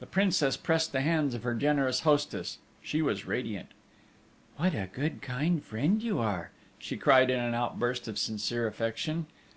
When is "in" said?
7.30-7.38